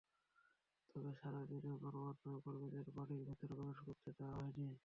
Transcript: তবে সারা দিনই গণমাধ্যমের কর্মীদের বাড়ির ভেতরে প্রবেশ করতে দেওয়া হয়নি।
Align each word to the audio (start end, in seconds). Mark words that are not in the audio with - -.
তবে 0.89 1.11
সারা 1.19 1.41
দিনই 1.51 1.75
গণমাধ্যমের 1.83 2.41
কর্মীদের 2.45 2.87
বাড়ির 2.97 3.21
ভেতরে 3.27 3.53
প্রবেশ 3.53 3.79
করতে 3.85 4.09
দেওয়া 4.17 4.35
হয়নি। 4.37 4.67